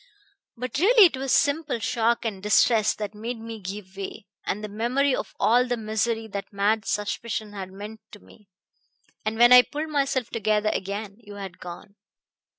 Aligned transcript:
"But 0.57 0.79
really 0.79 1.05
it 1.05 1.15
was 1.15 1.31
simple 1.31 1.77
shock 1.77 2.25
and 2.25 2.41
distress 2.41 2.95
that 2.95 3.13
made 3.13 3.37
me 3.39 3.59
give 3.61 3.95
way, 3.95 4.25
and 4.43 4.63
the 4.63 4.67
memory 4.67 5.15
of 5.15 5.35
all 5.39 5.67
the 5.67 5.77
misery 5.77 6.27
that 6.29 6.51
mad 6.51 6.85
suspicion 6.85 7.53
had 7.53 7.71
meant 7.71 8.01
to 8.13 8.19
me. 8.19 8.49
And 9.23 9.37
when 9.37 9.53
I 9.53 9.61
pulled 9.61 9.89
myself 9.89 10.31
together 10.31 10.71
again 10.73 11.17
you 11.19 11.35
had 11.35 11.59
gone." 11.59 11.97